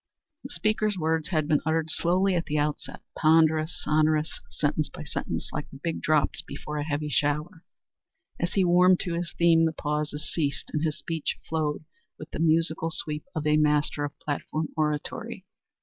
The 0.43 0.49
speaker's 0.51 0.97
words 0.97 1.27
had 1.27 1.47
been 1.47 1.61
uttered 1.63 1.91
slowly 1.91 2.33
at 2.33 2.45
the 2.45 2.57
outset 2.57 3.03
ponderous, 3.15 3.79
sonorous, 3.83 4.41
sentence 4.49 4.89
by 4.89 5.03
sentence, 5.03 5.51
like 5.53 5.69
the 5.69 5.77
big 5.77 6.01
drops 6.01 6.41
before 6.41 6.77
a 6.79 6.83
heavy 6.83 7.09
shower. 7.09 7.63
As 8.39 8.53
he 8.53 8.65
warmed 8.65 8.99
to 9.01 9.13
his 9.13 9.31
theme 9.37 9.65
the 9.65 9.73
pauses 9.73 10.27
ceased, 10.27 10.71
and 10.73 10.81
his 10.83 10.97
speech 10.97 11.37
flowed 11.47 11.85
with 12.17 12.31
the 12.31 12.39
musical 12.39 12.89
sweep 12.89 13.25
of 13.35 13.45
a 13.45 13.57
master 13.57 14.03
of 14.03 14.17
platform 14.17 14.69
oratory. 14.75 15.45